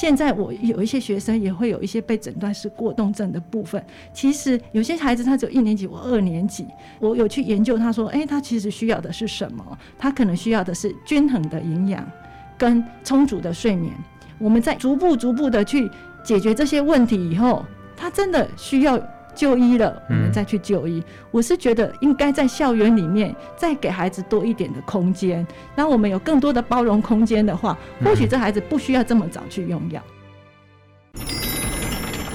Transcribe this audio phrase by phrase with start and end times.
[0.00, 3.84] 现在我有一些学生也会有一些被诊断是过动症的部分。
[4.14, 6.66] 其实有些孩子他只有一年级我二年级，
[6.98, 9.78] 我有去研究，他说，哎，他其实需要的是什么？
[9.98, 12.10] 他可能需要的是均衡的营养
[12.56, 13.92] 跟充足的睡眠。
[14.38, 15.90] 我们在逐步逐步的去
[16.24, 17.62] 解决这些问题以后，
[17.94, 18.98] 他真的需要。
[19.34, 20.98] 就医了，我们再去就医。
[20.98, 30.02] 嗯、我是觉得应该在校园里面再给孩子多一点的空间，当我们有更多的包容空间的话，或许这孩子不需要这么早去用药。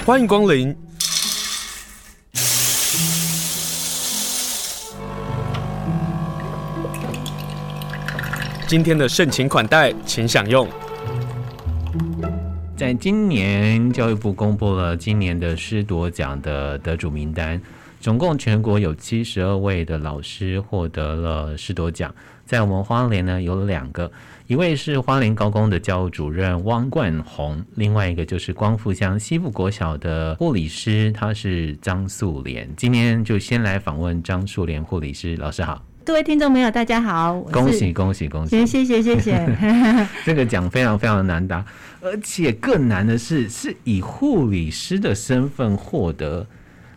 [0.06, 0.76] 欢迎光临。
[8.68, 10.68] 今天的盛情款待，请享用。
[12.76, 17.60] 在今年，教育部公布了今年的师铎奖的得主名单，
[18.02, 22.14] 总共全国有七十二位的老师获得了师铎奖。
[22.46, 24.12] 在我们花莲呢，有两个，
[24.48, 32.70] 一位是花莲高工的教务主任汪冠宏，另外一个就是光复乡西部国小的护理师，他是张素莲。
[32.76, 35.82] 今天就先来访问张素莲护理师，老师好。
[36.06, 37.42] 各位听众朋友，大家好！
[37.52, 38.64] 恭喜恭喜恭喜！
[38.64, 39.58] 谢谢谢谢。
[40.24, 41.66] 这个奖非常非常的难答，
[42.00, 46.46] 而且更难的是，是以护理师的身份获得。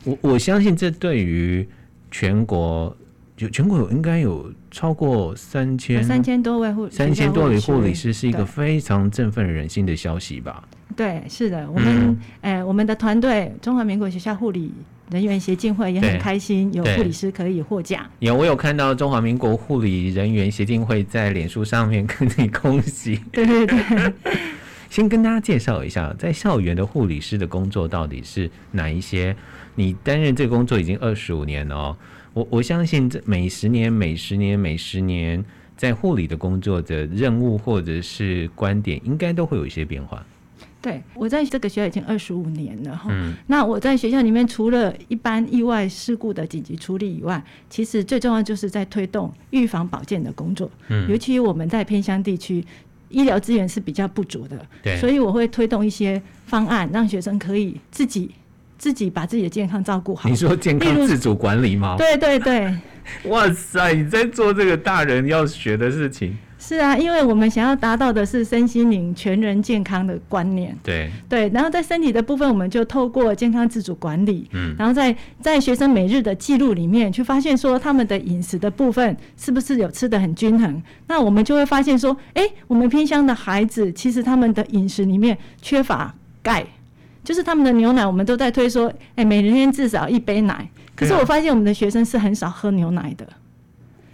[0.04, 1.66] 我我相信这对于
[2.10, 2.94] 全国，
[3.34, 10.62] 就全国有应该有超过三千三千多位护三千多位护理师，是一个非常振奋人心的消息吧？
[10.98, 14.72] 对，是的，我们哎、嗯欸，我们的团队中华民国学校护理。
[15.10, 18.04] 人员协进会也很开心，有护理师可以获奖。
[18.18, 23.18] 有，我有看到中华民国护理人员协进会在脸书上面跟你恭喜。
[23.32, 24.12] 对 对对，
[24.90, 29.34] 先跟大家介绍一下，在校园的护理师的工作到底是哪一些？
[29.76, 31.96] 你担任这个工作已经二十五年了哦。
[32.34, 35.42] 我我相信这每十年、每十年、每十年，
[35.74, 40.22] 在护理的工作的任务或者是观点，应该都会有一些变化。
[40.80, 43.08] 对，我在这个学校已经二十五年了哈。
[43.10, 43.34] 嗯。
[43.48, 50.70] 那我在学校里面，除了一般意外事故的紧急处理以外，其实最重要就是在推动预防保健的工作。
[50.88, 51.10] 嗯。
[51.10, 52.64] 尤其我们在偏乡地区，
[53.08, 54.64] 医疗资源是比较不足的。
[54.82, 54.96] 对。
[54.98, 58.30] 所以我会推动一些方案，让学生可以自己
[58.78, 60.28] 自己把自己的健康照顾好。
[60.28, 61.96] 你说健康自主管理吗？
[61.98, 62.72] 对对对。
[63.24, 63.94] 哇塞！
[63.94, 66.38] 你在做这个大人要学的事情。
[66.58, 70.76] 是啊，因为我们想要达到的是身心灵全人健康的观念。
[70.82, 80.82] 对对，然后在身体的部分，我们就透过健康自主管理，嗯，然后在在学生每日的记录里面，去发现说他们的饮食的部分是不是有吃的很均衡。
[81.06, 86.66] 那我们就会发现说，哎，我们偏乡的孩子其实他们的饮食里面缺乏钙，
[87.22, 90.68] 就是他们的牛奶，我们都在推说，哎，每天至少一杯奶。
[90.96, 93.24] 可是我发现我们的学生是很少喝牛奶的。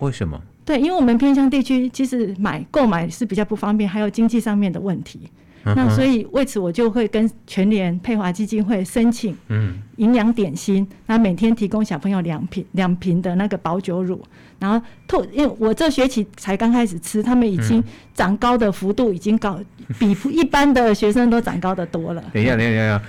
[0.00, 0.38] 为什么？
[0.64, 5.20] 对，因为我们偏乡地区其实买购买是比较不方便，还有经济上面的问题。
[5.66, 14.22] 嗯、那所以为此，我就会跟全联佩华基金会申请，嗯，营养点心，那每天提供小朋友两瓶两瓶的那个保酒乳，
[14.58, 17.82] 然后透，因为我这学期才刚开始吃，他们已经
[18.14, 19.58] 长高的幅度已经高，
[19.98, 22.22] 比一般的学生都长高的多了。
[22.32, 23.02] 等一下，等一下，等一下，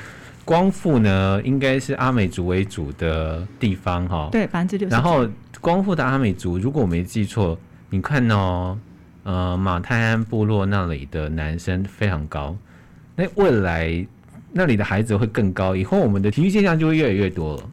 [0.46, 4.30] 光复呢，应该是阿美族为主的地方哈。
[4.32, 4.94] 对，百分之六十。
[4.94, 5.26] 然后。
[5.66, 7.58] 光复的阿美族，如果我没记错，
[7.90, 8.78] 你看哦，
[9.24, 12.56] 呃，马太安部落那里的男生非常高，
[13.16, 14.06] 那未来
[14.52, 17.64] 那里的孩子会更高，以后我们的体育现象就会越来越多了。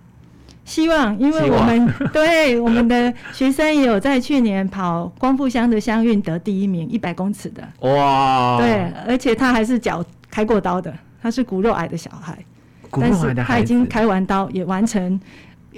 [0.64, 7.62] 希望，因为我们 对我们的学生也有在去年跑光复乡的乡运得第一名，一百公尺的。
[7.80, 8.56] 哇！
[8.56, 12.42] 对，而且他还是脚开过刀的，他是骨肉癌的小孩，
[12.88, 15.20] 骨肉癌的孩子，但是他已经开完刀，也完成。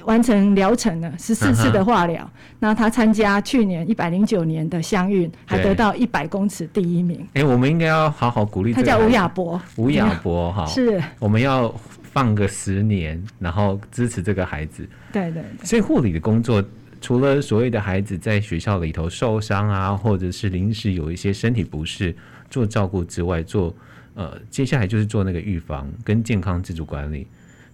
[0.05, 2.29] 完成疗程了，十四次的化疗。
[2.59, 2.75] 那、uh.
[2.75, 7.21] 他参加去年一百零九年的相运，还得到一百公尺第一名。
[7.35, 8.73] 哎、欸，我们应该要好好鼓励。
[8.73, 11.03] 他叫吴亚博，吴亚博哈， 是。
[11.19, 11.75] 我们要
[12.13, 14.89] 放个十年，然后支持这个孩子。
[15.13, 15.67] 对，对对。
[15.67, 16.63] 所以护理的工作，
[17.01, 22.15] 除了所谓的孩子在学校里头受伤啊，或者是临时有一些身体不适
[22.51, 23.75] 做照顾之外，做
[24.15, 27.27] 呃，接下来就是做那个预防跟健康自主管理。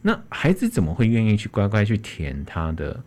[0.02, 2.98] 那孩子怎么会愿意去乖乖去填他的？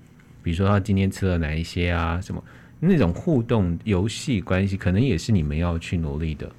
[0.41, 2.19] 比如说他今天吃了哪一些啊？
[2.21, 2.43] 什么
[2.79, 6.51] 那种互动游戏关系，可能也是你们要去努力的。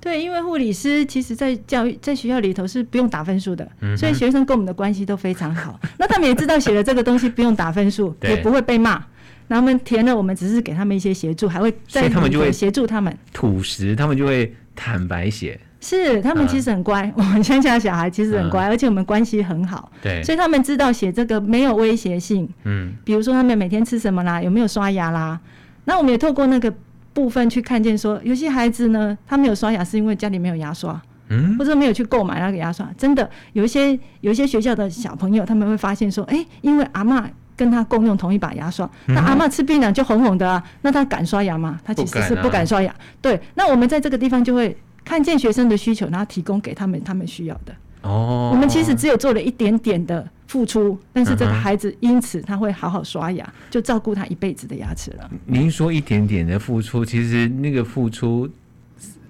[0.00, 5.80] 对，因为护理师其实在教育在学校里头是不用打分数的，嗯、所以学生跟我们的关系都非常好。
[5.98, 9.04] 那他们也知道写了这个东西不用打分数，也不会被骂。
[9.48, 15.58] 那他们填了，我们只是给他们一些协助，还会在他们就会协助他们吐实，他们就会坦白写。
[15.84, 17.02] 是，他们其实很乖。
[17.02, 19.92] 嗯、 我们乡下小孩其实很乖，嗯、而且我们关系很好。
[20.02, 22.48] 对，所以他们知道写这个没有威胁性。
[22.64, 25.38] 嗯，比如说他们每天吃什么啦，有没有刷牙啦？
[25.84, 26.72] 那我们也透过那个
[27.12, 30.98] 部分去看见说，有些孩子呢，他没有刷牙是因为家里没有牙刷。
[31.28, 32.86] 嗯，或者没有去购买那个牙刷。
[32.98, 37.24] 真的有一些有一些学校的小朋友，他们会发现说，哎、欸，因为阿嬷
[37.56, 41.80] 跟他共用同一把牙刷，那阿嬷吃槟榔就红红的啊，那他敢刷牙吗？
[41.82, 42.90] 他其实是不敢刷牙。
[42.90, 47.74] 啊、对，那我们在这个地方就会看见学生的需求，然后提供给他们他们需要的。
[48.02, 55.30] 哦，我们其实只有做了一点点的付出，但是这个孩子因此他会好好刷牙，就照顾他一辈子的牙齿了。
[55.46, 58.48] 您说一点点的付出，其实那个付出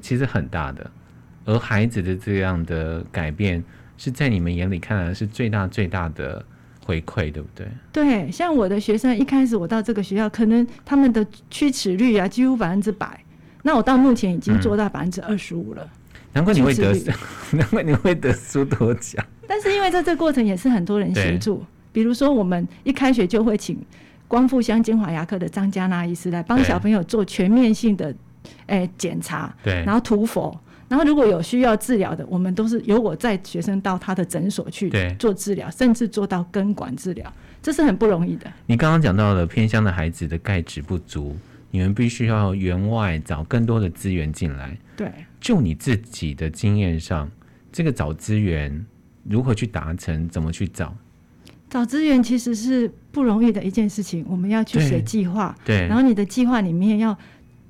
[0.01, 0.91] 其实很大的，
[1.45, 3.63] 而孩子的这样的改变
[3.97, 6.45] 是在你们眼里看来是最大最大的
[6.85, 7.69] 回馈，对不对？
[7.93, 13.25] 对，像我的学生一开始我到这个学校，可能他们的龋齿率啊几乎百分之百，
[13.65, 15.83] 那我到目前已经做到百分之二十五了。
[15.83, 16.01] 嗯
[16.35, 16.93] 难怪你会得，
[17.57, 19.25] 难怪你会得书多奖。
[19.47, 23.79] 但是因为在这个过程也是很多人协助，比如说我们一开学就会请
[24.27, 28.13] 光复乡精华牙科的张嘉娜医师来帮小朋友做全面性的
[28.67, 30.59] 诶检查，对，然后涂氟，
[30.89, 37.33] 然后如果有需要治疗的，我们都是由我在学生到他的诊所去做治疗，甚至做到根管治疗，
[37.63, 38.51] 这是很不容易的。
[38.67, 41.37] 你刚刚讲到了偏乡的孩子的钙质不足，
[41.75, 45.11] 你们必须要员外找更多的资源进来，对。
[45.41, 47.29] 就你自己的经验上，
[47.73, 48.87] 这个找资源
[49.25, 50.29] 如何去达成？
[50.29, 50.97] 怎么去找？
[51.69, 54.25] 找资源其实是不容易的一件事情。
[54.29, 57.19] 我们要去写计划，对，然后你的计划里面要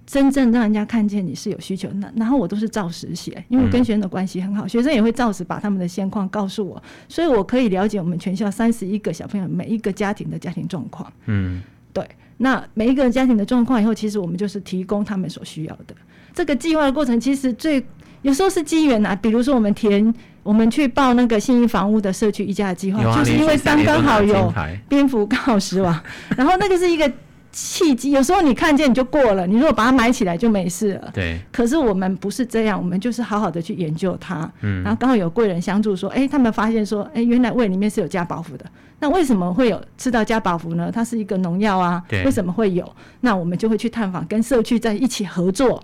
[0.05, 1.89] 真正让人家看见你是有需求。
[1.95, 11.11] 那然后我都是照实写，因为我跟学生的关系很好，嗯、学生也会照实把他们的现况告诉我，所以我可以了解我们全校三十一个小朋友每一个家庭的家庭状况。
[11.25, 11.63] 嗯，
[11.95, 12.07] 对。
[12.39, 15.95] 那每一个家庭的状况以后，其实我们就是提供他们所需要的。
[16.33, 17.85] 这个计划的过程其实最
[18.23, 24.53] 有时候是机缘啊，比如说我们填，我们去报那个信义房屋的社区一家的计划，就是因为刚刚好有
[24.89, 26.01] 蝙蝠刚好死亡，
[26.37, 27.11] 然后那个是一个
[27.55, 28.11] 契机。
[28.11, 31.11] 有时候你看见你就过了，你如果把它埋起来就没事了。
[31.15, 31.41] 对。
[31.53, 34.51] 可是我们不是这样，我们就是好好的去研究它。
[34.61, 34.83] 嗯。
[34.83, 38.67] 然后刚好有贵人相助，说，哎，他们发现说，哎，原来胃里面是有加宝福的。
[38.99, 40.91] 那为什么会有吃到加宝福呢？
[40.93, 42.03] 它是一个农药啊。
[42.09, 42.25] 对。
[42.25, 42.91] 为什么会有？
[43.21, 45.83] 那我们就会去探访，跟社区在一起合作。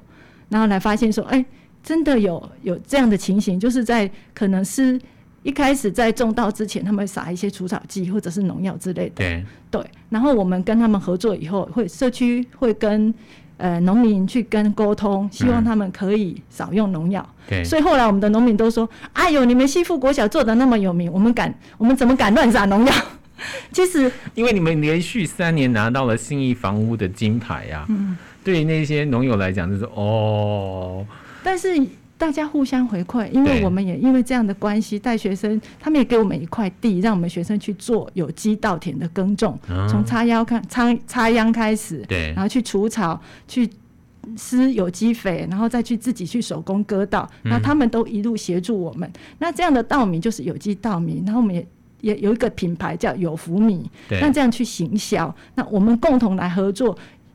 [0.48, 1.44] 然后来发现说，哎，
[1.82, 5.00] 真的有有这样的情形，就是在可能是
[5.42, 9.14] 一开始在种稻之前，他们会撒一些除草剂或者是农药之类的。
[9.16, 9.84] 对对。
[10.10, 13.12] 然后我们跟他们合作以后，会社区会跟
[13.56, 17.26] 呃农民去跟沟通，希望他们可以少用农药。
[17.48, 17.64] 对。
[17.64, 22.92] 所以后来我们的农民都说：“哎呦，你们西富国小做的那么有名，我们敢， 我们怎么敢乱撒农药？”
[23.72, 27.86] 其实，因为你们连续三年拿到了信义房屋的金牌呀。
[27.88, 28.16] 嗯。
[28.42, 31.06] 对于那些农友来讲，就是哦，
[31.42, 31.68] 但是
[32.20, 39.58] 大家互相回馈，因为我们也因为这样的关系带学生，他们也给我们一块地，让我们学生去做有机稻田的耕种，
[39.88, 43.18] 从插秧看插插秧开始，对，然后去除草，
[43.48, 43.66] 去
[44.36, 49.08] 施有机肥，然后再去自己去手工割稻，那他们都一路协助我们。
[49.08, 51.66] 嗯、那这样的稻米就是有机稻米，然后我们也
[52.02, 56.94] 也有一个品牌叫有福米，那这样去行销，那我们共同来合作。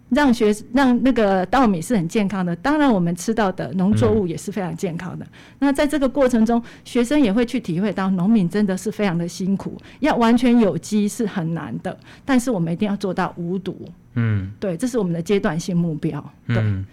[0.09, 5.25] 让学让那个稻米是很健康的，当然我们吃到的农作物也是非常健康的。
[5.25, 5.29] 嗯、
[5.59, 11.97] 那在这个过程中，学生也会去体会到农民真的是非常的辛苦，要完全有机是很难的。
[12.23, 13.75] 但是我们一定要做到无毒。
[14.13, 16.23] 嗯，对，这是我们的阶段性目标。
[16.47, 16.85] 对，嗯、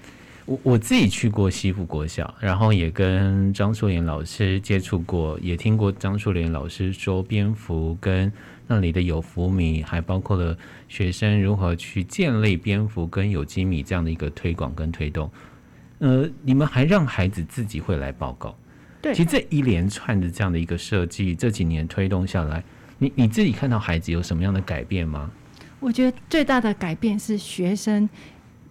[0.45, 8.33] 我我自己去过西湖国小，然后也跟张淑莲老师接触过，也听过张淑莲老师说蝙蝠跟。
[8.69, 10.57] 那里的有福米，还包括了
[10.89, 15.31] 学生如何去建立蝙蝠跟有机米这样的一个推广跟推动。
[15.99, 18.57] 呃，你们还让孩子自己会来报告。
[19.03, 22.65] 对，其实这一连串的这样的一个设计，这几年推动下来，
[22.99, 25.31] 你你自己看到孩子有什么样的改变吗？
[25.79, 28.09] 我觉得最大的改变是学生。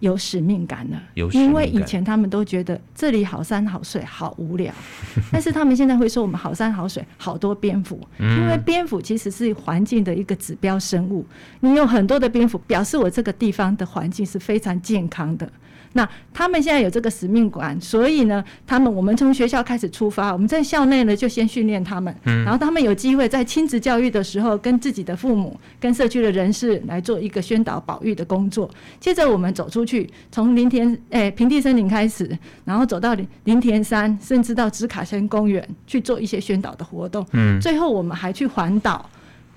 [0.02, 4.74] 有使命感了，因为以前他们都觉得这里好山好水好无聊，
[5.30, 11.24] 但是他们现在会说我们好山好水好多蝙蝠，因为蝙蝠其实是环境的一个指标生物，
[11.60, 15.48] 你有很多的蝙蝠，表示我这个地方的环境是非常健康的。
[15.94, 28.70] 那他们现在有这个使命感，所以呢，他们我们从学校开始出发，我们在校内呢就先训练他们，嗯，然后他们有机会在亲子教育的时候，跟自己的父母、跟社区的人士来做一个宣导保育的工作。
[28.98, 32.30] 接着我们走出去，从林田诶、欸、平地森林开始，
[32.64, 37.26] 然后走到林林田山，甚至到芝卡森公园去做一些宣导的活动。
[37.32, 39.08] 嗯，最后我们还去环岛。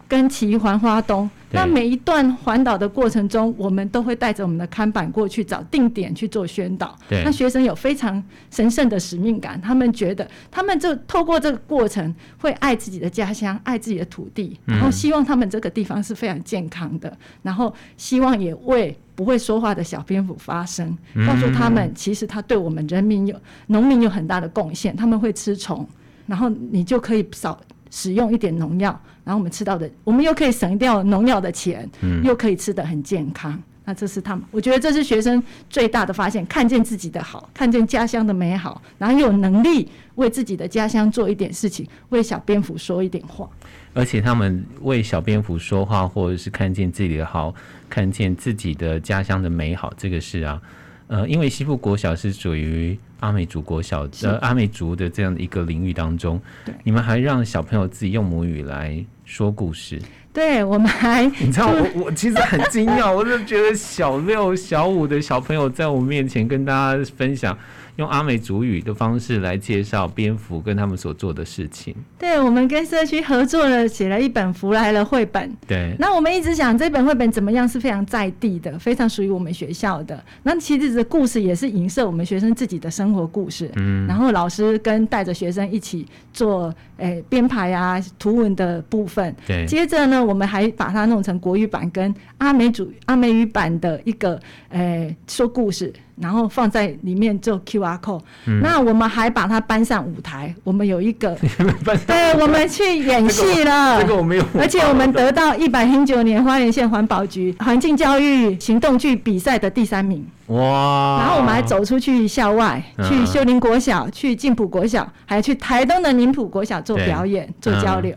[0.07, 1.29] 跟骑环花东。
[1.51, 6.93] 那每一段环岛的过程中，我们都会带着我们的看板过去找定点去做宣导。
[7.07, 8.21] 对，那学生有非常
[8.51, 25.87] 神圣的使命感，他们觉得他们就透过这个过程会爱自己的家乡，爱自己的土地，然后希望他们这个地方是非常健康的，然后希望也为不会说话的小蝙蝠发声，告诉他们其实他对我们人民有农民有很大的贡献，他们会吃虫，
[26.25, 27.57] 然后你就可以少。
[27.91, 33.61] 使用一点农药，然后我们吃到的，我们又可以省掉农药的钱，嗯，又可以吃得很健康。
[33.83, 43.49] 那这是他们，我觉得这是学生最大的发现，看见自己的好，看见家乡的美好，然后又有能力为自己的家乡做一点事情，为小蝙蝠说一点话。
[43.93, 47.53] 而且他们为小蝙蝠说话，或者是看见自己的好，
[47.89, 50.61] 看见自己的家乡的美好，这个是啊，
[51.07, 52.97] 呃，因为西部国小是属于。
[53.21, 56.39] 阿美族国小呃阿美族的这样的一个领域当中，
[56.83, 59.99] 你们还让小朋友自己用母语来说故事。
[60.31, 67.57] 对，我们还，你知道我我其实很惊讶，我就觉得小六小五的小朋友在我面前跟大家分享。
[67.97, 71.95] 用阿美族语的方式来介绍蝙蝠跟他们所做的事情。
[72.19, 75.55] 对，我们跟社区合作了，写了一本《福来了》绘本。
[75.67, 80.21] 对，那我们一直想这本绘本怎么样是非常在地的，非常属于我们学校的。
[80.43, 83.71] 那其实这故事也是影射我们学生自己的生活故事。
[83.75, 89.33] 嗯，然后老师跟带着学生一起做诶编排啊图文的部分。
[89.47, 95.93] 对，接着呢，我们还把它弄成国语版跟阿美族阿美语版的一个诶说故事。
[96.19, 100.53] 然后放在里面做 QR code，嗯，那我们还把它搬上舞台。
[100.63, 101.35] 我们有一个，
[102.07, 104.01] 对，我们去演戏了。
[104.01, 104.45] 这个我没有。
[104.57, 110.25] 而且我们得到一百零九年花莲县环保局环境教育行动剧比赛的第三名。
[110.47, 111.19] 哇！
[111.19, 118.15] 然后我们还走出去校外，去秀林国小，去静浦国小，还去台东的宁浦国小做表演、做交流。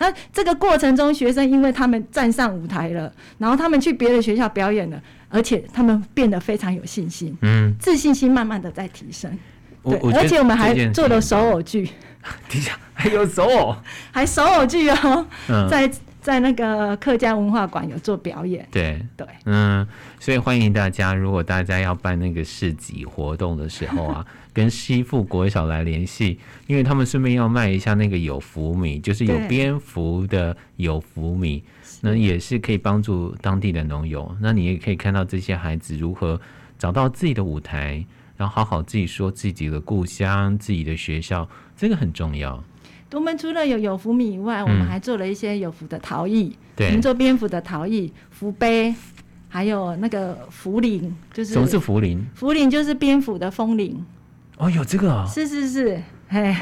[0.00, 5.00] 那这个过程中，学生因为他们站上舞台了，然后他们去别的学校表演了。
[5.28, 9.30] 而且他们变得非常有信心，嗯，自信心慢慢的在提升。
[9.84, 11.88] 对，而且我们还做了手偶剧。
[12.48, 13.76] 底下还有手偶，
[14.10, 18.66] 还手偶剧哦，嗯、在在那个客家文化馆有做表演。
[18.70, 19.86] 对对，嗯，
[20.18, 31.62] 所以欢迎大家，如果大家要办那个市集活动的时候啊， 跟西富国小来联系，因为他们顺便要卖一下那个有福米，就是有蝙蝠的有福米。
[32.00, 34.34] 那也是可以帮助当地的农友。
[34.40, 36.40] 那你也可以看到这些孩子如何
[36.78, 38.04] 找到自己的舞台，
[38.36, 42.62] 然后好好自己说自己的故乡、自己的学校，这个很重要。
[43.12, 46.54] 我们除了有有福米以外，我们还做了一些有福的陶艺。
[46.76, 48.94] 对，我们做蝙蝠的陶艺、福杯，
[49.48, 52.24] 还有那个福铃，就是什么是福铃？
[52.34, 54.04] 福铃就是蝙蝠的风铃。
[54.58, 55.26] 哦，有这个啊？
[55.26, 56.02] 是是是。
[56.28, 56.60] 哎，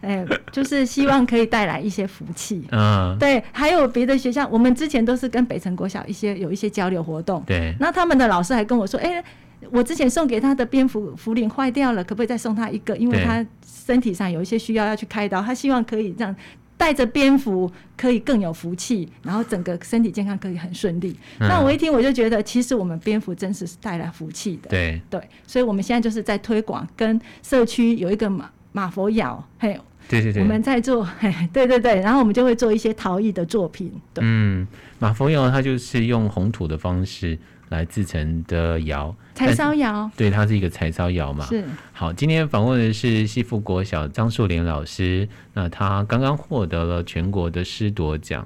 [0.00, 2.64] 哎，就是希望可以带来一些福气。
[2.70, 7.42] 嗯，对，还有别的学校，我们之前都是跟北城国小一些有一些交流活动。
[7.46, 9.22] 对，那他们的老师还跟我说，哎，
[9.70, 12.96] 我之前送给他的蝙蝠福铃坏掉了，可不可以再送他一个？
[12.96, 16.34] 因为他身体上有一些需要要去开刀，他希望可以这样
[16.78, 21.14] 带着蝙蝠可以更有福气，然后整个身体健康可以很顺利。
[21.40, 21.48] 嗯。
[21.48, 24.70] 那我一听我就觉得，其实我们蝙蝠真是是带来福气的。
[24.70, 28.50] 对对，所以我们现在就是在推广，跟社区有一个嘛。
[28.74, 29.78] 马佛窑，嘿，
[30.08, 33.92] 对对对，我们在做， 嘿，对对对，然后我们就会做一些陶艺的作品。
[34.12, 34.66] 对，嗯，
[34.98, 37.38] 马佛窑它就是用红土的方式
[37.68, 41.46] 来制成的窑，柴烧窑，对，它是一个柴烧窑嘛。
[41.46, 41.62] 是。
[41.92, 48.44] 好，今天访问的是西富国小张树莲老师，那他刚刚获得了全国的师铎奖。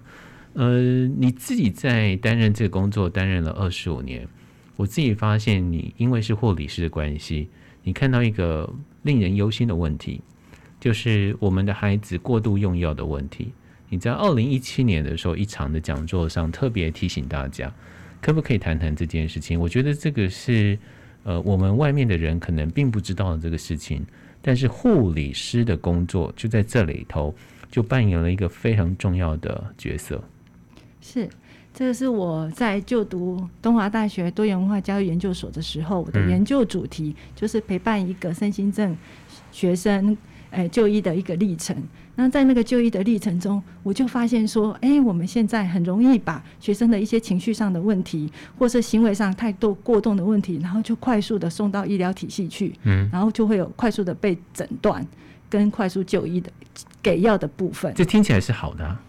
[0.52, 4.28] 呃，你自己在担任这个工作担任了二十五年，
[4.76, 7.49] 我自己发现你因为是护理师的关系，
[7.82, 8.68] 你看到一个。
[9.02, 10.20] 令人忧心的问题，
[10.80, 13.52] 就是我们的孩子过度用药的问题。
[13.88, 17.73] 你在二零一七年的时候，一场的讲座上特别提醒大家，
[18.20, 19.58] 可不可以谈谈这件事情？
[19.58, 20.76] 我觉得这个是
[21.23, 24.04] 呃，我们外面的人可能并不知道这个事情，
[24.42, 27.35] 但是护理师的工作就在这里头，
[27.70, 30.23] 就扮演了一个非常重要的角色。
[31.00, 31.26] 是。
[31.75, 38.97] 这个是我在就读东华大学多元文化教育研究所的时候，我的研究主题就是陪伴一个身心症
[39.53, 40.17] 学生，
[40.51, 41.77] 诶就医的一个历程。
[42.17, 55.07] 那在那个就医的历程中，我就发现说，哎，我们现在很容易把学生的一些情绪上的问题，或是行为上太多过动的问题，然后就快速的送到医疗体系去，嗯，然后就会有快速的被诊断
[55.49, 56.51] 跟快速就医的
[57.01, 57.95] 给药的部分。
[57.95, 59.01] 这听起来是好的啊。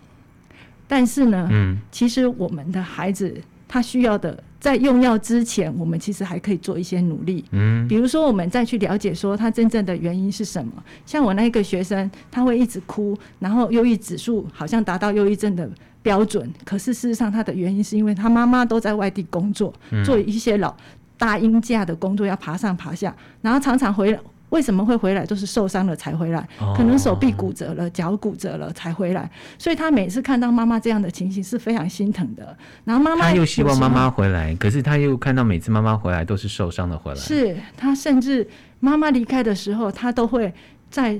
[0.90, 10.74] 但是呢，嗯，其实我们的孩子他需要的，在用药之前，我们其实还可以做一些努力，嗯，比如说我们再去了解说他真正的原因是什么。
[11.06, 15.70] 像我那个学生，他会一直哭，然后忧郁指数好像达到忧郁症的
[16.02, 19.72] 标准，可是事实上他的原因是因为他妈妈都在外地工作，
[20.04, 20.76] 做一些老
[21.18, 24.20] 大鹰架的工作，要爬上爬下，然后常常回来。
[24.50, 25.26] 为什么会回来？
[25.26, 29.30] 都是受伤了才回来，可能手臂骨折了、脚骨折了才回来。
[29.58, 32.58] 所以他每次看到妈妈这样的情形是非常心疼的。
[32.84, 37.18] 然后妈妈他又希望妈妈回来，可是他又看到每次妈妈回来都是受伤的回来。
[37.18, 38.48] 是他甚至
[38.80, 40.54] 妈妈离开的时候，他都会
[40.90, 41.20] 在，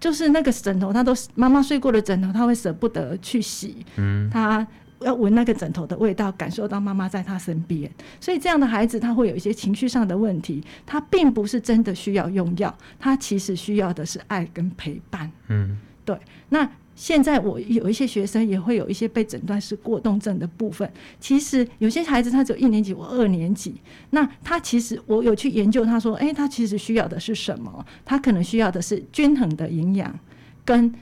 [0.00, 3.84] 就是那个枕头，他都妈妈睡过的枕头，他会舍不得去洗。
[3.96, 4.66] 嗯，他。
[5.04, 10.64] 要闻那个枕头的味道，感受到妈妈在他身边，所以这样的孩子他会有一些情绪上的问题。
[10.84, 15.30] 他并不是真的需要用药，他其实需要的是爱跟陪伴。
[15.48, 16.16] 嗯，对。
[16.48, 20.88] 那现在我有一些学生也会有一些被诊断是过动症的部分。
[21.18, 23.74] 其实有些孩子他只有一年级，我二年级，
[24.10, 27.84] 那他其实我有去研究，他说，哎，他其实需要的是什么？
[28.04, 30.16] 他可能需要的是均衡的营养
[30.64, 30.94] 跟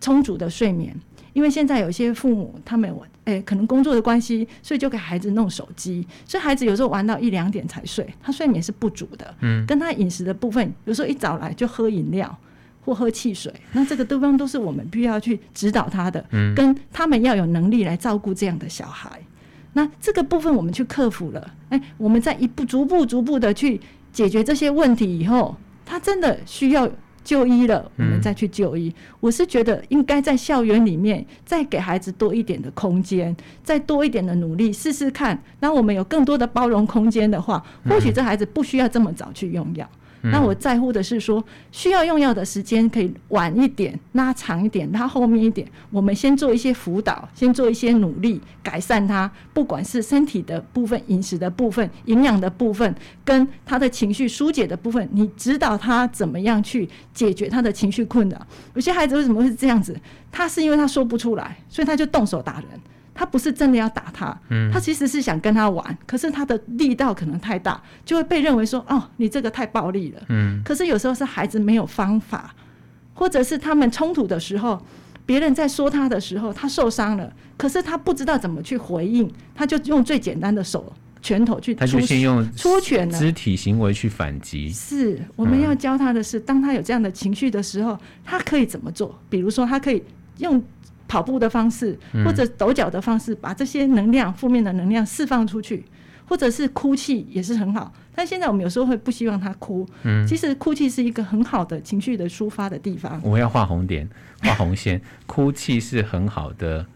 [0.00, 0.96] 充足的睡眠。
[1.32, 2.92] 因为现在有一些父母，他们
[3.24, 9.34] 诶可能工作的关系，所以就给孩子弄手机，所以孩子有时候玩到一两点才睡，他睡眠是不足的。
[9.40, 12.36] 嗯，跟他饮食的部分，有时候一早来就喝饮料
[12.84, 16.24] 或喝汽水，那这个地方都是我们必须要去指导他的。
[16.30, 19.20] 嗯，跟他们要有能力来照顾这样的小孩，
[19.74, 21.54] 那这个部分我们去克服了。
[21.68, 23.80] 诶，我们在一步逐步逐步的去
[24.12, 26.90] 解决这些问题以后，他真的需要。
[27.30, 28.88] 就医了，我们再去就医。
[28.88, 35.40] 嗯、我是觉得应该在校园里面再给孩子多一点的空间，再多一点的努力，试试看。
[35.60, 39.88] 那我们有更多的包容空间的话，或许这孩子不需要这么早去用药。
[40.22, 45.66] 那我在乎的是说，需要用药的时间可以晚一点、拉长一点、拉后面一点。
[45.90, 58.46] 我们先做一些辅导，先做一些努力，改善他，不管是身体的部分、饮食的部分、营养的部分，跟他的情绪疏解的部分，你指导他怎么样去解决他的情绪困扰。
[58.74, 59.98] 有些孩子为什么会这样子？
[60.30, 62.66] 他是因为他说不出来，所以他就动手打人。
[63.20, 70.62] 他不是真的要打他，嗯，他其实是想跟他玩，可是他的力道可能太大，就会被认为说，哦，你这个太暴力了，嗯。
[70.64, 72.54] 可是有时候是孩子没有方法，
[73.12, 74.82] 或者是他们冲突的时候，
[75.26, 84.70] 别人在说他的时候，他受伤了，可是他不知道怎么去回应，他就用最简单的手拳头去出，他就先用出拳肢体行为去反击。
[84.70, 89.14] 是，我们要教他的是，当他有这样的情绪的时候，他可以怎么做？
[89.28, 90.02] 比如说，他可以
[90.38, 90.62] 用。
[91.10, 95.84] 跑步的方式，或者抖脚的方式，把这些能量、负面的能量释放出去，
[96.24, 97.92] 或者是哭泣也是很好。
[98.14, 103.20] 但现在我们有时候会不希望他哭，嗯，其实哭泣是一个很好的情绪的抒发的地方。
[103.24, 104.08] 我要画红点，
[104.42, 106.86] 画红线， 哭泣是很好的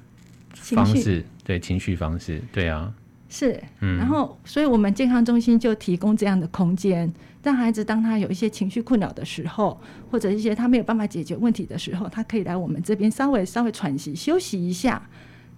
[0.52, 2.92] 方式，绪对情绪方式，对啊。
[3.36, 15.02] 是，然后，所以我们健康中心就提供这样的空间，让孩子当他有一些情绪困扰的时候，或者一些他没有办法解决问题的时候，他可以来我们这边稍微稍微喘息休息一下。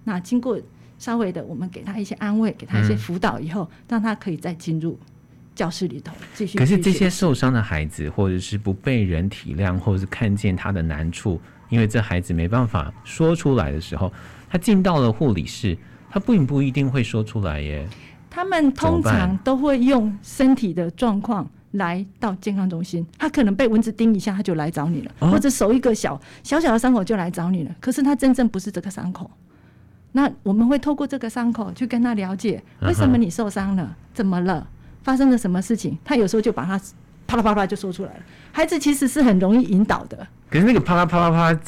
[0.05, 0.59] 那经过
[0.97, 4.97] 稍微的，我们给他一些安慰，给他一些辅导以后，嗯、让他可以再进入
[5.53, 6.57] 教室里头继续。
[6.57, 14.11] 可是这些受伤的孩子，或者是不被人体谅，或者是看见他的难处，因为这孩子没办法说出来的时候，
[14.49, 15.77] 他进到了护理室。
[16.17, 17.87] 他并不一定会说出来耶。
[18.27, 23.05] 他们通常都会用身体的状况来到健康中心。
[23.19, 27.75] 他可能被蚊子叮一下，他就来找你了，哦、或者手一个小小小的伤口就来找你了。
[27.79, 29.29] 可是他真正不是这个伤口。
[30.13, 33.95] 那我们会透过这个伤口去跟他了解，为什么你受伤了？
[34.13, 34.67] 怎么了？
[35.03, 35.97] 发生了什么事情？
[36.03, 36.79] 他有时候就把他
[37.27, 38.19] 啪啦啪啦就说出来了。
[38.51, 40.27] 孩子其实是很容易引导的。
[40.49, 41.59] 可是那个啪啦啪啦啪啦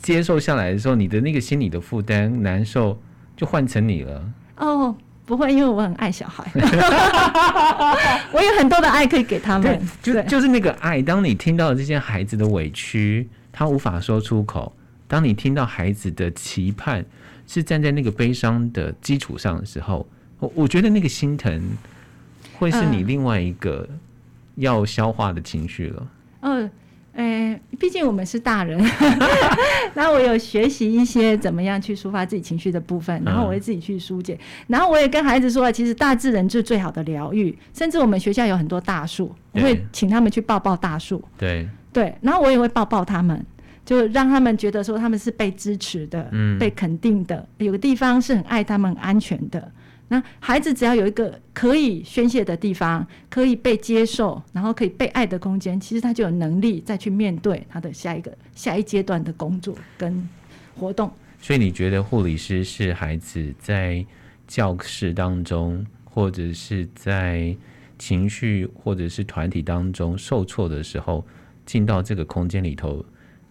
[0.00, 2.98] 接受下来的时候，你的那个心理的负担难受。
[3.38, 4.22] 就换成你了
[4.56, 6.44] 哦，不会，因为我很爱小孩，
[8.32, 9.80] 我有很多的爱可以给他们。
[10.02, 14.72] 就对就是那个爱，当你听到这些孩子的委屈，他无法说出口；
[15.06, 17.04] 当你听到孩子的期盼，
[17.46, 20.04] 是站在那个悲伤的基础上的时候，
[20.40, 21.62] 我我觉得那个心疼
[22.54, 23.88] 会是你另外一个
[24.56, 26.06] 要消化的情绪了。
[26.40, 26.70] 嗯、呃。
[27.18, 28.78] 诶，毕竟我们是大人，
[29.92, 41.68] 然后我有学习一些怎么样去抒发自己情绪的部分，然后我会自己去疏解，然后我也跟孩子说，其实大自然是最好的疗愈，甚至我们学校有很多大树，我会请他们去抱抱大树，对。
[41.90, 43.44] 对，然后我也会抱抱他们，
[43.84, 49.72] 就让他们觉得说他们是被支持的，嗯，被肯定的，有个地方是很爱他们、很安全的。
[50.08, 60.26] 那孩子只要有一个可以宣泄的地方，可以被接受，然后可以被爱的空间，其实他就有能力再去面对他的下一个下一阶段的工作跟
[60.74, 61.12] 活动。
[61.40, 64.04] 所以你觉得护理师是孩子在
[64.46, 67.54] 教室当中，或者是在
[67.98, 71.24] 情绪或者是团体当中受挫的时候，
[71.66, 73.04] 进到这个空间里头，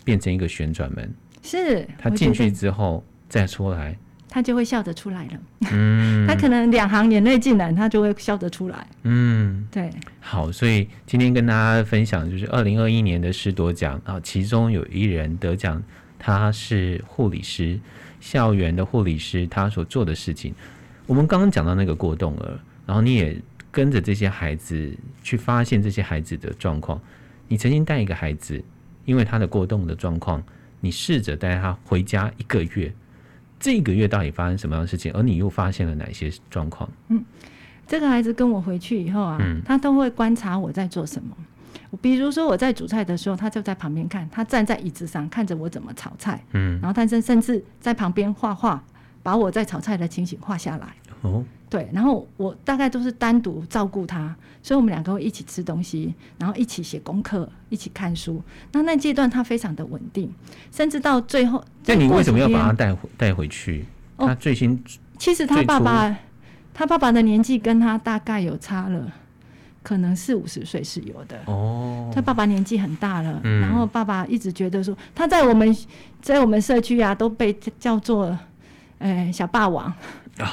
[0.04, 1.14] 变成一个旋转门。
[1.44, 3.96] 是，他进去之后再出来。
[4.38, 5.32] 他就会笑得出来了。
[5.72, 8.88] 嗯， 他可能两行眼泪进来，他就会笑得出来。
[9.02, 9.90] 嗯，对。
[10.20, 15.82] 好，所以今天跟大家分享就是二零二一年的师铎奖啊，其中有一人得奖，
[16.20, 17.80] 他是护理师，
[18.20, 20.54] 校园的护理师，他所做的事情。
[21.08, 23.36] 我们刚刚讲到那个过动儿，然后你也
[23.72, 27.02] 跟着这些孩子去发现这些孩子的状况。
[27.48, 28.64] 你曾经带一个孩子，
[29.06, 30.44] 因为他的过动的状况，
[30.80, 32.94] 你试着带他回家一个月。
[33.60, 35.12] 这一个月到底发生什么样的事情？
[35.14, 36.90] 而你又发现了哪些状况？
[37.10, 37.24] 嗯，
[37.88, 41.36] 这个孩子跟我回去以后啊，嗯，他都会观察我在做什么。
[42.02, 46.44] 比如说我在煮菜的时候，他就在旁边看，他站在椅子上看着我怎么炒菜。
[46.54, 48.84] 嗯，然后他甚甚至在旁边画画。
[49.24, 50.88] 把我在炒菜的情形画下来。
[51.22, 58.42] 哦，对，然后我大概都是单独照顾他，所以我们两个会一起吃东西，然后一起写功课，一起看书。
[58.72, 60.32] 那那阶段他非常的稳定，
[60.72, 61.64] 甚至到最后。
[61.86, 63.86] 那你为什么要把他带回带回去？
[64.18, 64.78] 他最新、哦，
[65.18, 66.16] 其实他爸爸，
[66.74, 69.12] 他爸爸的年纪跟他大概有差了，
[69.84, 71.40] 可能四五十岁是有的。
[71.46, 75.76] 哦，他爸爸年纪很大了，嗯，然后爸爸一直觉得说他在我们
[76.22, 78.38] 在我们社区啊都被叫做。
[79.00, 79.96] 哎、欸，小霸王啊、
[80.40, 80.46] 哦，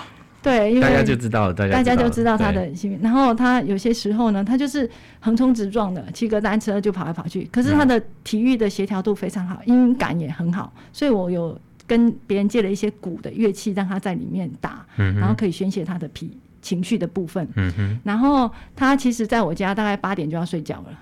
[0.44, 3.00] 对，因为大家就知道，大家大家就知道他的幸运。
[3.00, 4.88] 然后他有些时候呢，他就是
[5.20, 7.48] 横冲直撞的，骑个单车就跑来跑去。
[7.50, 16.30] 可是他的体育的协调度非常好，音感也很好，所以我有跟别人借了一些鼓的乐器，让他在里面打，嗯、然后可以宣泄他的脾
[16.60, 17.48] 情绪的部分。
[17.56, 17.98] 嗯哼。
[18.04, 20.98] 然后他其实在我家大概八点就要睡觉了，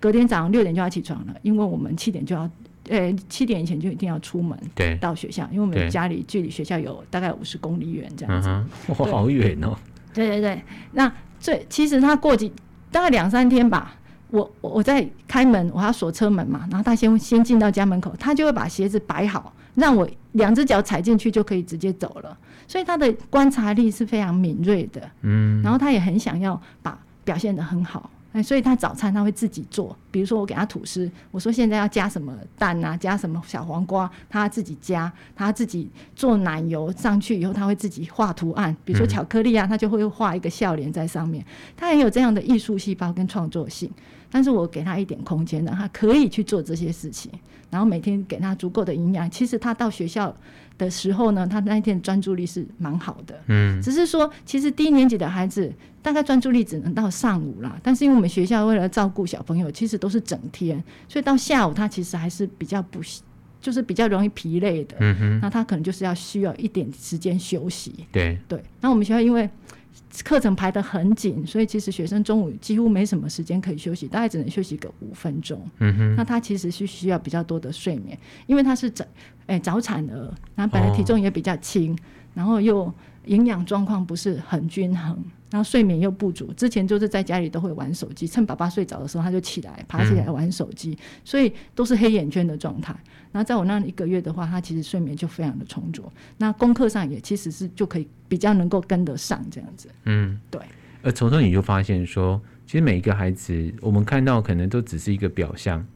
[0.00, 2.50] 隔天早上六点就要起床了，因为我们七点就要。
[2.90, 9.76] 呃、欸，七点以前就一定要出门，对，到学校，因为我们家里距离学校有大概五十公里远这样子，哇、嗯，好远哦。
[10.12, 10.60] 对对对，
[10.92, 12.52] 那最其实他过几
[12.90, 13.94] 大概两三天吧，
[14.30, 28.10] 我我在开门，我要锁车门嘛，然后他先先进到家门口，他就会把鞋子摆好，让我两只脚踩进去就可以直接走了，所以他的观察力是非常敏锐的，嗯，然后他也很想要把表现的很好。
[28.32, 41.44] 哎，所以他早餐他会自己做，比如说我给他吐司，我说现在要加什么蛋啊，加什么小黄瓜，他自己加，他自己做奶油上去以后，他会自己画图案，比如说巧克力啊，他就会画一个笑脸在上面，
[41.76, 43.90] 他也有这样的艺术细胞跟创作性。
[44.30, 47.30] 但是我给他一点空间，让他可以去做这些事情，
[47.68, 49.30] 然后每天给他足够的营养。
[49.30, 50.34] 其实他到学校
[50.78, 53.38] 的时候呢，他那一天专注力是蛮好的。
[53.48, 57.78] 嗯，只是说，其实低年级的孩子大概专注力只能到上午啦。
[57.82, 63.00] 但是因为我们学校为了照顾小朋友，其实都是整天，所以到下午他其实还是比较不，
[63.60, 64.96] 就是比较容易疲累的。
[65.00, 68.06] 嗯哼，那他可能就是要需要一点时间休息。
[68.12, 69.50] 对对，那我们学校因为。
[70.24, 75.60] 课程排得很紧，所以其实学生中午几乎没什么时间可以休息，大概只能休息个五分钟。
[75.78, 79.04] 嗯哼，那他其实是需要比较多的睡眠，因为他是早
[79.46, 81.96] 哎早产儿，然后本来体重也比较轻，哦，
[82.34, 82.92] 然后又
[83.26, 85.16] 营养状况不是很均衡，
[85.50, 86.52] 然后睡眠又不足。
[86.54, 92.94] 之前就是在家里都会玩手机，趁爸爸睡着的时候他就起来爬起来玩手机，嗯，所以都是黑眼圈的状态。
[93.32, 99.88] 然后在我那一个月的话，他其实睡眠就非常的充足，那功课上也其实是就可以比较能够跟得上这样子。
[100.04, 100.60] 嗯，对。
[101.02, 105.86] 而从中你就发现说，其实每一个孩子，我们看到可能都只是一个表象，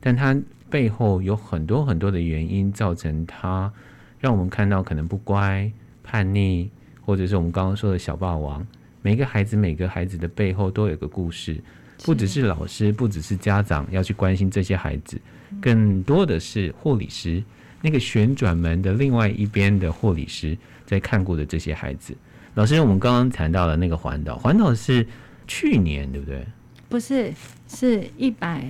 [0.00, 0.36] 但他
[0.68, 3.72] 背后有很多很多的原因造成他，
[4.18, 5.70] 让我们看到可能不乖、
[6.02, 6.68] 叛逆，
[7.04, 8.66] 或者是我们刚刚说的小霸王。
[9.02, 11.60] 每个孩子，每个孩子的背后都有个故事，
[12.04, 15.20] 不只是老师，不只是家长要去关心这些孩子。
[15.60, 17.42] 更多的是护理师，
[17.82, 22.16] 那个旋转门的另外一边的护理师在看顾的这些孩子。
[22.54, 25.06] 老师，我们刚刚谈到了那个环岛，环岛是
[25.46, 26.46] 去年对不对？
[26.88, 27.32] 不是，
[27.68, 28.64] 是一百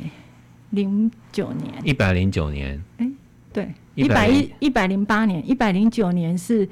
[0.70, 1.74] 零九年。
[1.84, 2.80] 一百零九年。
[2.98, 3.12] 哎、欸，
[3.52, 6.68] 对，一百一一百零八年，一百零九年是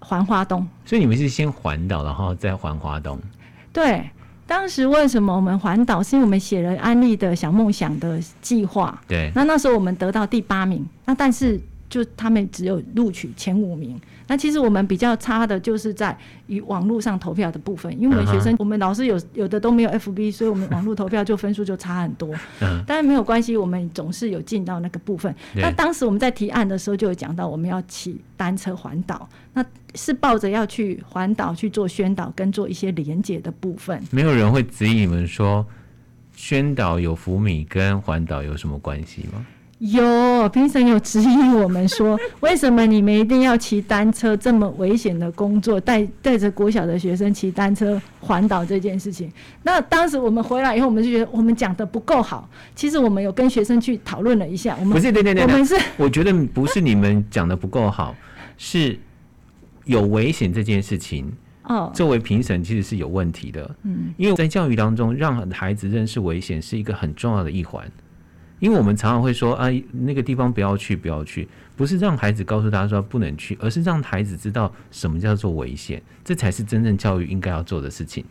[0.00, 0.66] 环花东。
[0.84, 3.18] 所以你们是先环岛，然后再环花东。
[3.72, 4.08] 对。
[4.46, 6.02] 当时为什么我们环岛？
[6.02, 8.98] 是因为我们写了安利的小梦想的计划。
[9.06, 9.30] 对。
[9.34, 14.00] 那那时候我们得到第八名，那但是就他们只有录取前五名。
[14.28, 22.32] 那其实我们比较差的就是在于网络上投票的部分，因为我们学生，我们老师有有的都没有 FB，所以我们网络投票就分数就差很多。
[22.60, 22.80] 嗯。
[22.86, 25.34] 但是没有关系，我们总是有进到那个部分。
[25.54, 29.64] 那当时我们在提案的时候就有讲到，我们要骑单车环岛，那
[29.94, 34.00] 是抱着要去环岛去做宣导跟做一些连结的部分。
[34.10, 35.66] 没有人会质疑你们说，
[36.34, 39.46] 宣导有福米跟环岛有什么关系吗？
[39.78, 49.30] 有评审有质疑我们说， 为什么你们一定要骑单车这么危险的工作，带带着国小的学生骑单车环岛这件事情？
[49.62, 52.48] 那当时我们回来以后，我们就觉得我们讲的不够好。
[52.74, 58.16] 其实我们有跟学生去讨论了一下，我们不是对对对，我们是 我觉得不是你们讲的不够好，
[58.56, 58.98] 是
[59.84, 63.76] 有危险这件事情，哦，作为评审其实是有问题的。
[63.84, 67.88] 嗯，因为在教育当中，让孩子认识危险是一个很重要的一环。
[68.58, 78.24] 因为我们常常会说啊，那个地方不要去，不要去，不是让孩子告诉他说不能去，而是让孩子知道什么叫做危险，这才是真正教育应该要做的事情。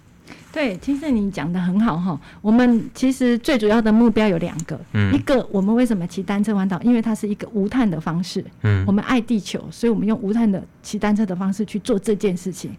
[0.52, 2.20] 对，其实你讲的很好哈。
[2.42, 6.82] 我们其实最主要的目标有两个，嗯，一个我们为什么骑单车环岛？
[6.82, 12.72] 因为它是一个无碳的方式，嗯，我们爱地球，所以我们用无碳的骑单车的方式去做这件事情。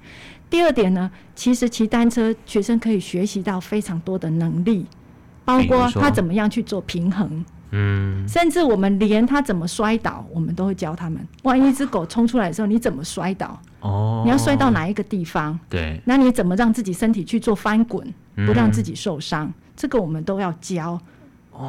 [0.51, 4.85] 第二点呢，其实骑单车学生可以学习到非常多的能力。
[5.49, 11.19] 包括他怎么样去做平衡，嗯，甚至我们连他怎么摔倒，我们都会教他们。
[11.43, 13.59] 万一一只狗冲出来的时候，你怎么摔倒？
[13.81, 15.59] 哦，你要摔到哪一个地方？
[15.71, 18.07] 对，那你怎么让自己身体去做翻滚，
[18.47, 19.47] 不让自己受伤？
[19.47, 21.01] 嗯，这个我们都要教。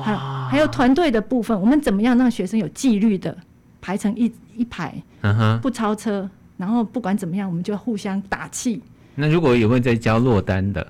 [0.03, 3.35] 还有还有团队的部分，我们怎么样让学生有纪律的
[3.79, 8.83] 排成一一排，嗯不超车，然后不管怎么样，我们就互相打气。
[9.15, 10.85] 那如果有没有在教落单的？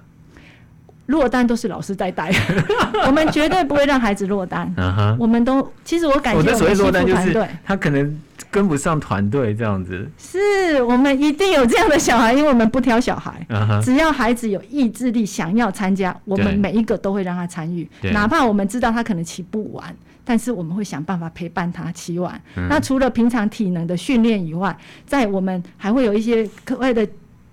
[1.09, 2.31] 落单都是老师在带，
[3.05, 4.71] 我们绝对不会让孩子落单。
[4.77, 5.17] Uh huh.
[5.19, 8.19] 我们都其实我感觉我们的落单队，他可能
[8.51, 10.07] 跟不上团队这样子。
[10.17, 13.83] 是我们一定有这样的小孩，因为我们不挑小孩，uh huh.
[13.83, 17.89] 只要孩子有意志力想要参加，我们每一个都会让他参与。
[18.01, 19.83] 对哪怕我们知道他可能骑不完，
[20.23, 22.39] 但是我们会想办法陪伴他骑完。
[22.55, 22.67] Uh.
[22.69, 27.07] 那除了平常体能的训练以外，在我们还会有一些课外的。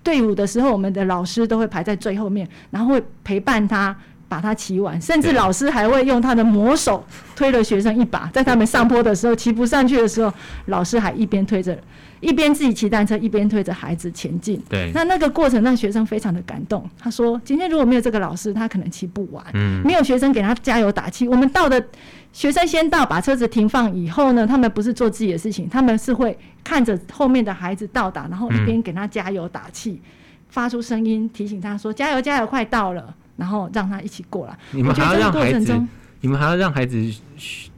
[0.06, 3.94] 队伍的时候，我们的老师都会排在最后面，然后会陪伴他
[4.28, 10.32] 把他骑完，甚至老师还会用他的魔手推了学生一把，在他们上坡的时候骑不上去的时候，
[10.66, 11.76] 老师还一边推着，
[12.20, 14.60] 一边自己骑单车，一边推着孩子前进。
[14.68, 16.88] 对，那那个过程让学生非常的感动。
[16.98, 19.44] 他说：“今天如果没有这个老师，他可能骑不完。
[19.54, 21.84] 嗯，没有学生给他加油打气，我们到的。”
[22.32, 30.10] 学生先到，把车子停放以后呢，他们不是做自己的事情，他们是会看着后面的孩子到达，然后一边给他加油打气，嗯、
[30.50, 34.54] 发出声音提醒他说：“加油，加油，快到了。”然后让他一起过来。
[34.70, 35.86] 你们还要让孩子，
[36.20, 37.10] 你们还要让孩子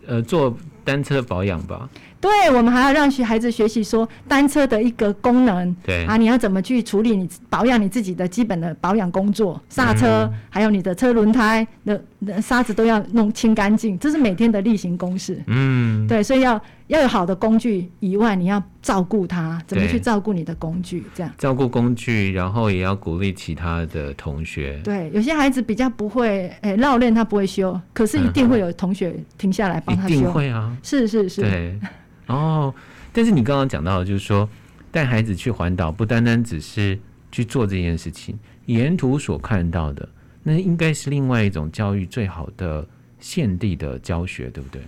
[0.07, 1.88] 呃做单车保养吧？
[2.20, 6.04] 对，我们还要让学孩子学习说单车的一个功能，对。
[6.07, 12.02] 啊，你要怎么去处理你保养你自己的基本的保养工作，刹车，嗯、还有你的车轮胎的
[12.42, 15.40] 沙子都要弄清干净，这是每天的例行公事。
[15.46, 21.05] 嗯，对，所以要要有好的工具以外，你要照顾他，怎么去照顾你的工具？
[21.14, 24.81] 这样照顾工具，然后也要鼓励其他的同学。
[24.83, 30.14] 对，有些孩子比较不会，哎，绕链他不会修，可是一定会有同学停下来帮他修。
[30.14, 31.79] 一定会啊，是是是，对。
[32.27, 32.74] 哦，
[33.12, 34.48] 但是你刚刚讲到的，就是说
[34.90, 36.98] 带孩子去环岛，不单单只是
[37.31, 40.09] 去做这件事情，沿途所看到的，
[40.42, 42.87] 那应该是另外一种教育最好的
[43.20, 44.81] 现地的教学，对不对？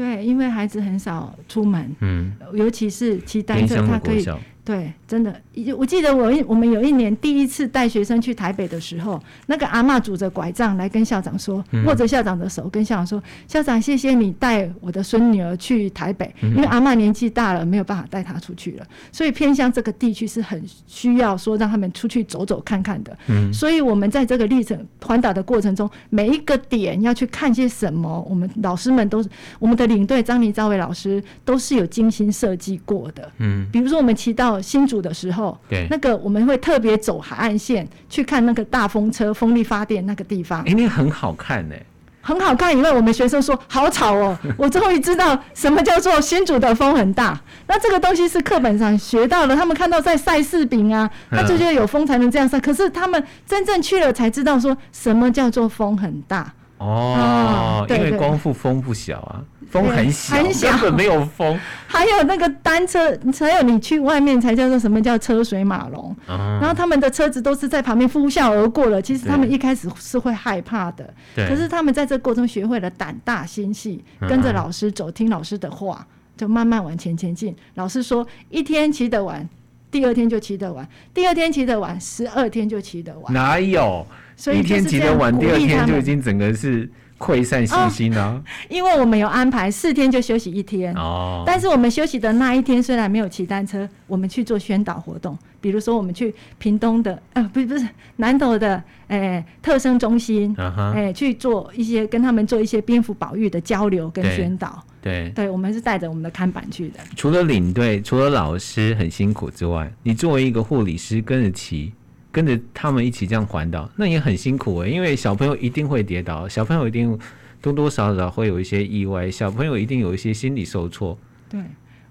[0.00, 4.24] 对，因为孩子很少出门，嗯，尤其是骑单车，他可以。
[4.64, 5.34] 对，真的，
[5.76, 23.18] 我记得我一我们有一年第一次带学生去台北的时候，那个阿嬷拄着拐杖来跟校长说，握着校长的手跟校长说：“校长，谢谢你带我的孙女儿去台北，因为阿嬷年纪大了，没有办法带她出去了，所以偏向这个地区是很需要说让他们出去走走看看的。
[23.26, 33.28] 嗯，所以我们在这个历程环岛的过程中，每一个点要去看些什么，我们老师们都是我们的领队张黎赵伟老师都是有精心设计过的。
[33.38, 34.60] 嗯，比如说我们骑到。
[34.60, 41.74] 新竹的时候，对，那个我们会特别走海岸线去看那个大风车风力发电那个地方，一定很好看呢，
[42.20, 42.76] 很好看。
[42.76, 47.40] 因为我们学生说好吵哦， 我终于知道什么叫做新竹的风很大。
[47.66, 52.58] 那这个东西是课本上学到的，他们看到在晒柿饼啊，他就觉得有风才能这样晒。
[52.60, 59.44] 可是他们真正去了才知道说什么叫做风很大哦，因为光复风不小啊。
[59.70, 61.56] 风很小，很小，根本没有风。
[61.86, 66.16] 还有那个单车，还有你去外面才叫做什么叫车水马龙。
[66.26, 69.00] 嗯、然后他们的车子都是在旁边呼啸而过了。
[69.00, 76.04] 其实他们一开始是会害怕的，对可是他们在这过程中学会了胆大心细，跟着老师走，听老师的话，
[76.36, 77.54] 就慢慢往前前进。
[77.74, 79.48] 老师说一天骑得完，
[79.88, 83.32] 第二天就骑得完，第二天骑得完，十二天就骑得完。
[83.32, 84.04] 哪有？
[84.40, 86.90] 所以一天骑得完，第二天就已经整个是。
[87.20, 88.42] 溃散信心了、哦？
[88.70, 91.44] 因为我们有安排四天就休息一天哦。
[91.46, 100.56] 但是我们休息的那一天虽然没有骑单车，我们去做宣导活动，比如说我们去屏东的呃，不是不是南投的诶、欸、特生中心，
[100.94, 104.82] 诶、去做一些跟他们做一些蝙蝠保育的交流跟宣导。
[105.02, 107.00] 对对，对，我们是带着我们的看板去的。
[107.16, 111.92] 除了领队，除了老师很辛苦之外，你作为一个护理师跟着骑。
[112.32, 117.18] 跟着他们一起这样环岛，那也很辛苦诶、欸，因为小朋友一定会跌倒，小朋友一定
[117.60, 121.18] 多多少少会有一些意外，小朋友一定有一些心理受挫。
[121.48, 121.60] 对，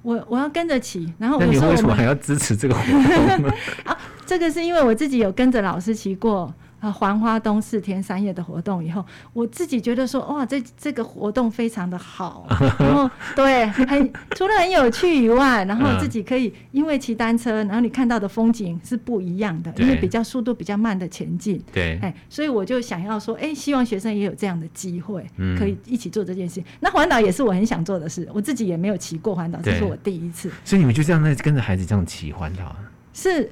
[0.02, 3.54] 我我要跟着骑，然后那你为什么还要支持这个活动呢？
[3.86, 6.54] 啊，这个是因为我自己有跟着老师骑过。
[6.80, 12.48] 啊，环花东四天三夜的活动以后，我自己觉得说，哇，这这个活动非常的好，
[12.80, 25.26] 然后对，很除了很有趣以外，然后自己可以因为骑单车，然后你看到的风景是不一样的，因为比较速度比较慢的前进，对，哎，所以我就想要说，哎，希望学生也有这样的机会，
[25.58, 26.64] 可以一起做这件事。
[26.80, 30.50] 那环岛也是我很想做的事，我自己也没有骑过环岛，这是我第一次。
[30.64, 32.76] 所以你们就这样在跟着孩子这样骑环岛？
[33.14, 33.50] 是。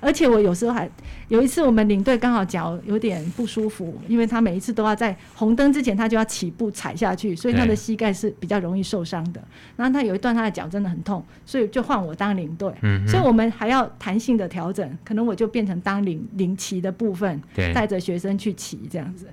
[0.00, 0.88] 而且我有时候还
[1.28, 9.42] 有一次，我们领队刚好脚有点不舒服，因为他每一次都要在红灯之前，他就要起步踩下去，所以他的膝盖是比较容易受伤的。
[9.76, 12.72] 然后他有一段他的脚真的很痛，所以就换我当领队。
[12.82, 17.40] 嗯，所以我们还要弹性的调整，可能我就变成当领领骑的部分，
[17.74, 19.26] 带着学生去骑这样子。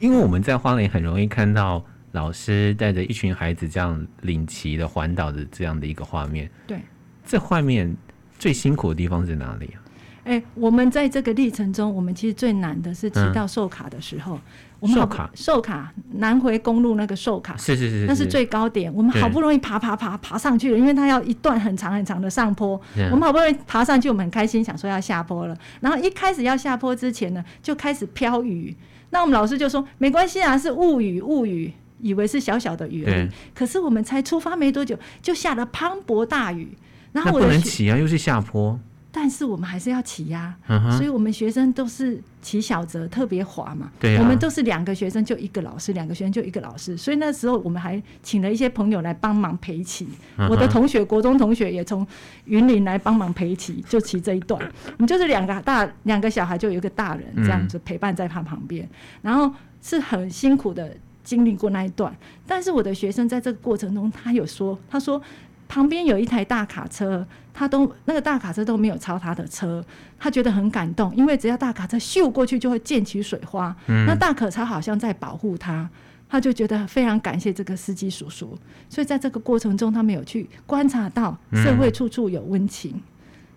[0.00, 6.48] 因为我们在花莲很容易看到老师带着一群孩子这样领骑的环岛的这样的一个画面。
[6.66, 6.78] 对，
[7.26, 7.96] 这画面
[8.38, 9.82] 最辛苦的地方在哪里啊？
[10.28, 14.34] 哎、欸，我们在这个历程中，我们其实最难的是骑到寿卡的时候。
[14.34, 14.40] 嗯、
[14.80, 18.92] 我们寿卡，寿卡南回公路那个寿卡，是是是，那是最高点。
[18.92, 22.78] 我们好不容易爬爬爬爬上去了，因为它要一段很长很长的上坡。
[23.10, 25.56] 我们好不容易爬上去，我们很开心，想说要下坡了。
[25.80, 28.76] 然后一开始要下坡之前呢，就开始飘雨。
[29.08, 33.28] 那我们老师就说没关系啊，是雾雨雾雨，以为是小小的雨而已。
[33.54, 36.68] 可是我们才出发没多久，就下了磅礴大雨。
[37.12, 38.78] 然后我不能骑啊，又是下坡。
[39.20, 40.96] 但是我们还是要骑呀、啊，uh.
[40.96, 43.90] 所以我们学生都是骑小折，特别滑嘛。
[43.98, 46.96] 对啊、我们都是两个学生就一个老师，两个学生就一个老师。
[46.96, 50.06] 所以那时候我们还请了一些朋友来帮忙陪骑。
[50.38, 50.48] Uh.
[50.48, 52.06] 我的同学，国中同学也从
[52.44, 54.62] 云林来帮忙陪骑，就骑这一段。
[54.86, 58.90] 我们就是两个大两个小孩，就有一个大人这样子陪伴在他旁边，嗯、
[59.22, 59.52] 然后
[59.82, 62.16] 是很辛苦的经历过那一段。
[62.46, 65.20] 但是我的学生在这个过程中，他有说，他说。
[65.68, 69.84] 旁边有一台大卡车，他都那个大卡车都没有超他的车，
[70.18, 75.88] 他觉得很感动，因为只要大卡车咻过去就会溅起水花，嗯、那大卡车好像在保护他，
[76.28, 82.92] 他就觉得非常感谢这个司机叔叔，所以在这个过程中，他们有去观察到社会处处有温情。
[82.94, 83.02] 嗯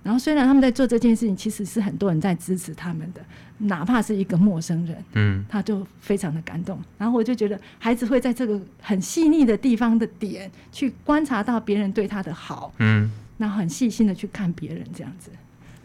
[0.03, 3.21] 然后虽然他们在做这件事情，其实是很多人在支持他们的，
[3.59, 6.79] 哪怕是一个陌生人，嗯，他就非常的感动。
[6.97, 15.29] 然后我就觉得孩子会在这个很细腻的地方的点去观察到别人对他的好，嗯，然后很细心的去看别人这样子，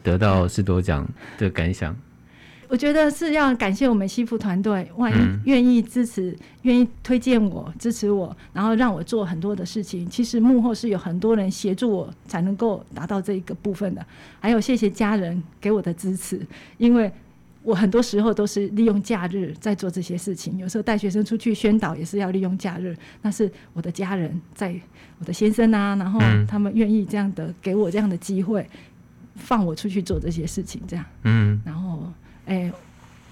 [0.03, 1.95] 得到是多奖的感想。
[2.69, 10.09] 我觉得是要感谢我们西服团队，万一愿意支持、愿、嗯、意推荐我、支持我，然后让我做很多的事情。
[10.11, 14.05] 其实幕后是有很多人协助我，才能够达到这一个部分的。
[14.41, 16.41] 还有谢谢家人给我的支持，
[16.77, 17.11] 因为
[17.63, 20.59] 我很多时候都是利用假日在做这些事情。
[20.59, 24.75] 有时候带学生出去宣导也是要利用假日，那是我的家人在，
[25.21, 28.69] 我的先生啊，然后他们愿意这样的给我这样的机会，
[29.37, 32.13] 放我出去做这些事情，这样，嗯，然后。
[32.47, 32.73] 哎、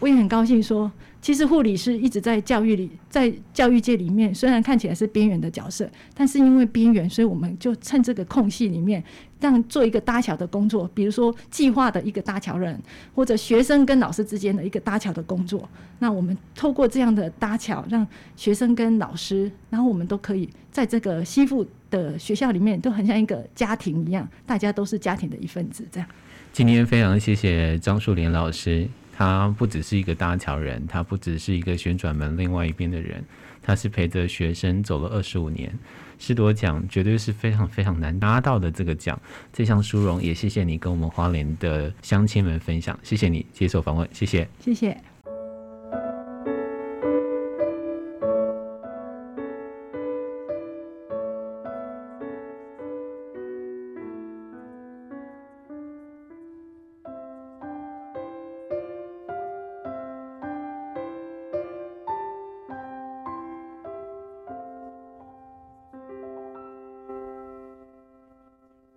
[0.00, 0.90] 我也很高兴说，
[1.22, 9.03] 其实护理师一直在教育里，在教育界里面，虽然看起来是边缘的角色，但是因为边缘，所以我们就趁这个空隙里面，
[9.40, 12.79] 让做一个搭桥的工作，比如说计划的一个搭桥人，
[13.14, 15.66] 或者学生跟老师之间的一个搭桥的工作。
[16.00, 26.09] 那我们透过这样的搭桥，让学生跟老师，然后我们都可以在这个吸附的学校里面，都很像一个家庭一样，大家都是家庭的一份子，这样。
[26.53, 28.87] 今天非常谢谢张树莲老师。
[29.16, 33.24] 他不只是一个搭桥人，他不只是一个旋转门另外一边的人，
[33.62, 35.72] 他是陪着学生走了二十五年。
[36.18, 39.20] 士铎奖绝对是非常非常难拿到的这个奖，
[39.53, 45.13] 这项殊荣也谢谢你跟我们花莲的乡亲们分享，谢谢你接受访问，谢谢，谢谢。